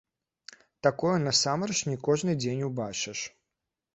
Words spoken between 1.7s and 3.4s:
не кожны дзень убачыш.